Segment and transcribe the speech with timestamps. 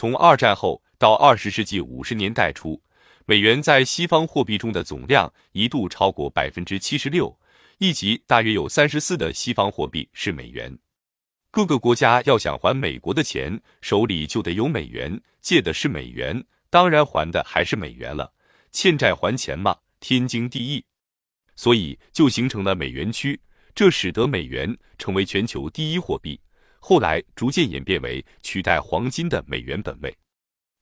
[0.00, 2.80] 从二战后到二十世纪五十年代初，
[3.26, 7.38] 美元在西方货币中的总量一度超过百分之七十六，
[7.76, 10.78] 一级大约有三十四的西方货币是美元。
[11.50, 18.32] 各个国家要想还美国的钱，手里就得有美元，借的是美元，当然还的还是美元了。
[18.72, 20.82] 欠债还钱嘛，天经地义。
[21.56, 23.38] 所以就形成了美元区，
[23.74, 26.40] 这使得美元成为全球第一货币。
[26.80, 30.12] 后来逐渐演变为取代黄金的美元本位，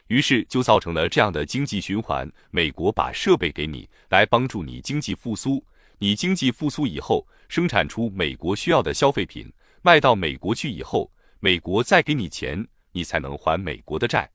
[0.07, 5.63] 于是就造成了这样的经济循环：美国把设备给你，来帮助你经济复苏；
[5.99, 9.53] 你经济复苏以后，生产出美国需要的消费品，
[9.83, 14.31] 卖到美国去以后，美国再给你钱，你才能还美国的债。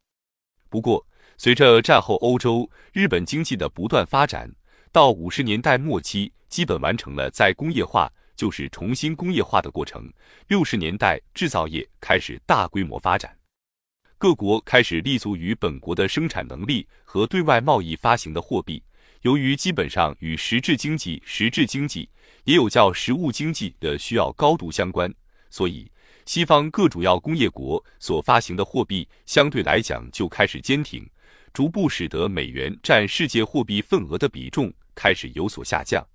[0.69, 1.03] 不过，
[1.37, 4.53] 随着战后欧洲、日本经济的不断发展，
[4.91, 8.11] 到五十年代末期，基本完成了在工业化。
[8.35, 10.11] 就是重新工业化的过程。
[10.47, 13.35] 六十年代，制造业开始大规模发展，
[14.17, 18.83] 各国开始立足于本国的生产能力和对外贸易发行的货币。
[19.21, 22.09] 由于基本上与实质经济、实质经济
[22.43, 25.13] 也有叫实物经济的需要高度相关，
[25.49, 25.89] 所以
[26.25, 31.09] 西方各主要工业国所发行的货币相对来讲就开始坚挺，
[31.53, 36.05] 逐步使得美元占世界货币份额的比重开始有所下降。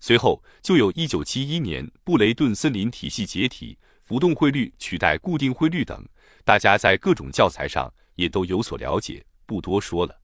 [0.00, 6.02] 随后就有一九七一年布雷顿森林体系解体，浮动汇率取代固定汇率等，
[6.44, 10.20] 大家在各种教材上也都有所了解，不多说了。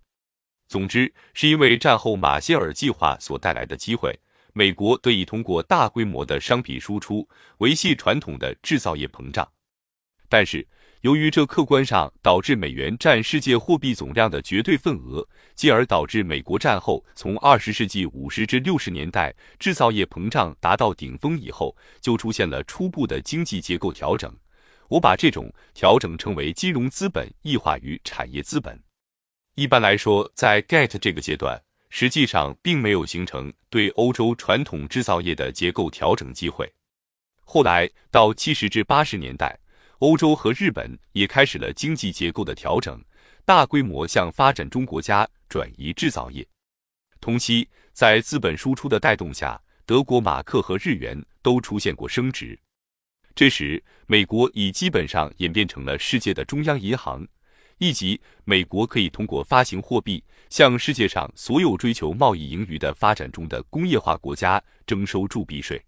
[0.67, 4.19] 总之，是因为战后马歇尔计划所带来的机会，
[4.55, 9.49] 美国得以通过大规模的商品输出维系传统的制造业膨胀，
[10.29, 10.67] 但是。
[11.07, 24.37] 由于这客观上导致美元占世界货币总量的绝对份额，进而导致美国战后从二十世纪五十至六十年代制造业膨胀达到顶峰以后，就出现了初步的经济结构调整。
[24.89, 28.77] 我把这种调整称为金融资本异化于产业资本。
[29.55, 36.69] 一般来说，在 GET 这个阶段，实际上并没有形成对欧洲传统制造业的结构调整机会。
[37.45, 39.57] 后来到七十至八十年代。
[40.01, 43.03] 欧洲和日本也开始了经济结构的调整，
[43.45, 46.47] 大规模向发展中国家转移制造业。
[47.21, 52.59] 同期，在资本输出的带动下，德国马克和日元都出现过升值。
[53.35, 57.27] 这时，美国已基本上演变成了世界的中央银行，
[57.79, 65.83] 以及美国可以通过发行货币，向世界上所有追求贸易盈余的发展中的工业化国家征收铸币税。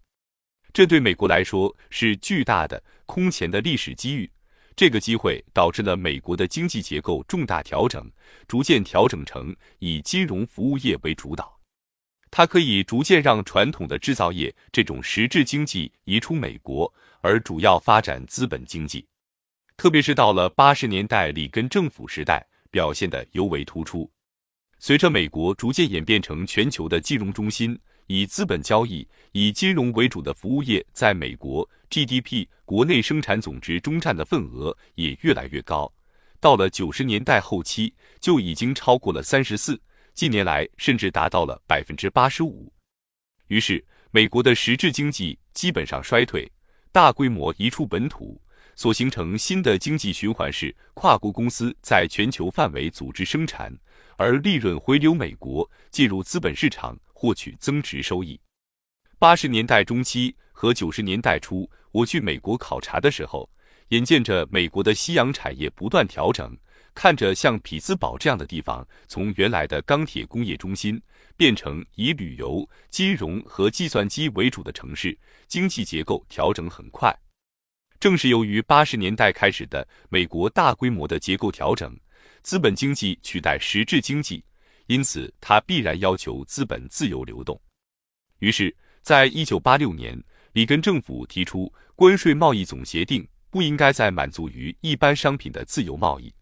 [0.71, 4.29] 这对美国来说是巨大的空前的历史机遇。
[4.75, 8.07] 这个机会导致了美国的经济结构重大调整，
[8.47, 11.59] 逐渐调整成以金融服务业为主导。
[12.29, 19.07] 它可以逐渐让传统的制造业这种实质经济移出美国，而主要发展资本经济。
[19.75, 24.09] 特别是到了八十年代里根政府时代，表现得尤为突出。
[24.77, 27.77] 随着美国逐渐演变成全球的金融中心。
[28.09, 35.91] 以资本交易、以金融为主的服务业，在美国 GDP 国内生产总值中占的份额也越来越高。
[36.39, 39.79] 到了九十年代后期，就已经超过了三十四，
[40.15, 42.73] 近年来甚至达到了百分之八十五。
[43.45, 46.51] 于是，美国的实质经济基本上衰退，
[46.91, 48.41] 大规模移出本土，
[48.79, 53.69] 所形成新的经济循环是跨国公司在全球范围组织生产，
[54.15, 56.97] 而利润回流美国，进入资本市场。
[57.11, 58.39] 获取增值收益。
[59.17, 63.49] 八十年代中期和九十年代初，我去美国考察的时候，
[63.89, 66.57] 眼见着美国的夕阳产业不断调整，
[66.95, 70.97] 看着像匹兹堡这样的地方，从原来的钢铁工业中心
[71.35, 75.19] 变成以旅游、金融和计算机为主的城市，
[75.49, 77.13] 经济结构调整很快。
[77.99, 81.93] 正是由于八十年代开始的美国大规模的结构调整，
[82.41, 84.43] 资本经济取代实质经济。
[84.87, 87.59] 因此，它必然要求资本自由流动。
[88.39, 90.19] 于是，在一九八六年，
[90.53, 96.33] 里根政府提出关税贸易总协定不应该再满足于一般商品的自由贸易，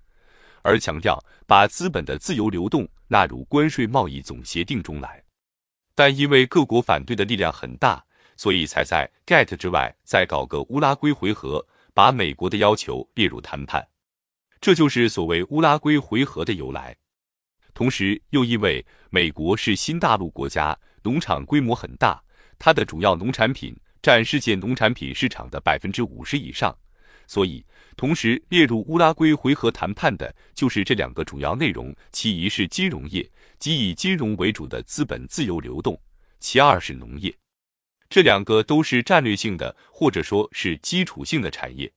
[0.62, 5.21] 而强调把资本的自由流动纳入关税贸易总协定中来。
[5.95, 8.06] 但因为各国反对的力量很大，
[8.38, 13.86] 所以才在 GET 之外再搞个乌拉圭回合，把美国的要求列入谈判。
[14.62, 16.95] 这就是所谓乌拉圭回合的由来。
[17.74, 22.24] 同时，又因为美国是新大陆国家，农场规模很大，
[22.57, 26.75] 它的主要农产品占世界农产品市场的百分之五十以上，
[27.28, 27.63] 所以
[27.95, 33.30] 同时列入乌拉圭回合谈判的就是这两个主要内容：其一是金融业，
[33.60, 35.95] 即以金融为主的资本自由流动；
[36.39, 37.36] 其二是农业。
[38.09, 41.92] 这两个都是战略性的，或者说是基础性的产业。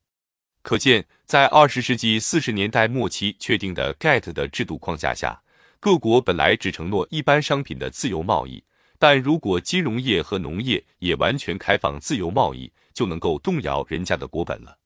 [0.62, 5.42] 可见，在二十世纪四十年代末期确定的 GATT 的制度框架下，
[5.78, 8.62] 各国本来只承诺一般商品的自由贸易，
[8.98, 14.78] 但如果金融业和农业也完全开放自由贸易，就能够动摇人家的国本了。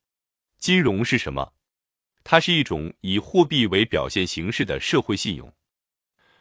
[0.59, 1.55] 金融是什么？
[2.23, 5.53] 它是一种以货币为表现形式的社会信用。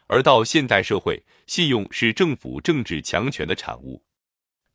[0.06, 4.03] 而到现代社会，信用是政府政治强权的产物。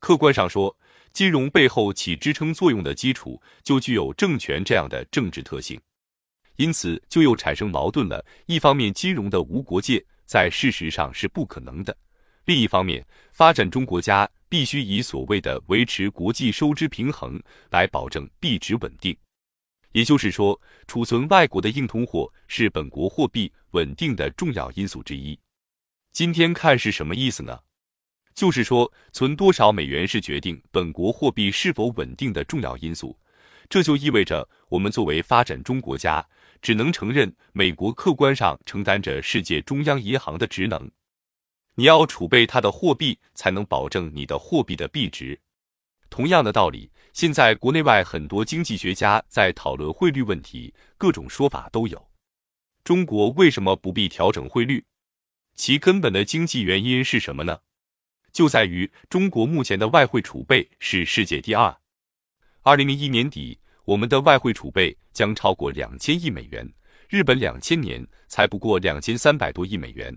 [0.00, 0.74] 客观上说，
[1.12, 5.80] 金融背后起支撑作用的基础就具有政权这样的政治特性，
[6.56, 8.24] 因此就又产生矛盾了。
[8.46, 11.92] 一方面，金融的无国界在事实上是不可能的；
[12.46, 19.14] 另一方面，发展中国家必须以所谓的维持国际收支平衡来保证币值稳定。
[19.92, 25.38] 也就是说，储存外国的硬通货是本国货币稳定的重要因素之一。
[26.12, 27.58] 今天看是什么意思呢？
[28.34, 33.18] 就是说，存多少美元是决定本国货币是否稳定的重要因素。
[33.68, 36.26] 这就意味着，我们作为发展中国家，
[36.60, 40.90] 只能承认美国客观上承担着世界中央银行的职能。
[41.74, 45.38] 你要储备它的货币，才能保证你的货币的币值。
[46.08, 46.90] 同样的道理。
[47.12, 52.08] 现在国内外很多经济学家在讨论汇率问题，各种说法都有。
[52.84, 54.84] 中国为什么不必调整汇率？
[55.56, 57.58] 其根本的经济原因是什么呢？
[58.32, 61.76] 就在于中国目前的外汇储备是世界第二。
[62.62, 66.70] 二零零一年底，我们的外汇储备将超过两千亿美元，
[67.08, 70.16] 日本两千年才不过两千三百多亿美元，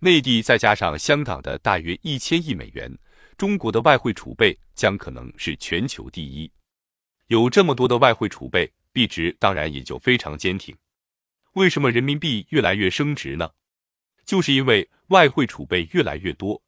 [0.00, 2.92] 内地再加上香港的大约一千亿美元。
[3.36, 6.50] 中国的外汇储备将可能是全球第一，
[7.26, 10.76] 有这么多的外汇储备，币值当然也就非常坚挺。
[11.54, 13.50] 为什么人民币越来越升值呢？
[14.24, 16.62] 就是因为外汇储备越来越多。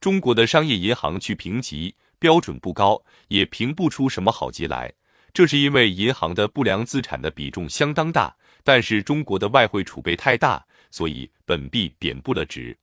[0.00, 4.92] 中国的商业银行去评级标准不高，也评不出什么好级来。
[5.32, 12.76] 这是因为银行的不良资产的比重相当大，但是中国的外汇储备太大，所以本币贬不了值。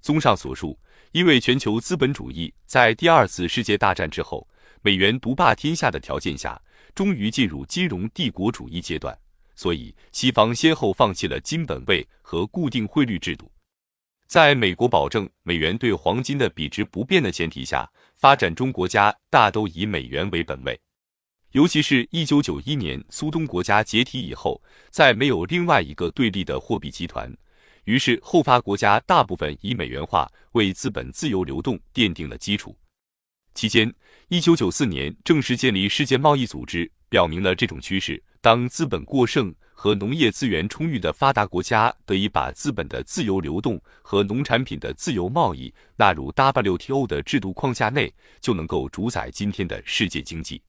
[0.00, 0.78] 综上所述。
[1.12, 4.48] 因为全球资本主义在第二次世界大战之后，
[4.82, 6.60] 美元独霸天下的条件下，
[6.92, 9.16] 终于进入金融帝国主义阶段，
[9.54, 13.48] 所以西方先后放弃了金本位和固定汇率制度。
[14.26, 20.78] 在美国保证美元对黄金的比值不变的前提下，发展中国家大都以美元为本位。
[21.52, 24.60] 尤其是一九九一年苏东国家解体以后，
[24.90, 27.32] 再没有另外一个对立的货币集团。
[27.84, 32.76] 于是，后发国家大部分以美元化为资本自由流动奠定了基础。
[33.54, 33.94] 期间，
[34.28, 38.20] 一九九四年正式建立世界贸易组织，表明了这种趋势。
[38.40, 48.10] 当资本过剩和农业资源充裕的发达国家得以把资本的自由流动和农产品的自由贸易纳入 WTO 的制度框架内，
[48.40, 50.62] 就能够主宰今天的世界经济。